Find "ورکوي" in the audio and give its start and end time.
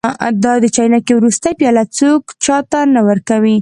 3.09-3.57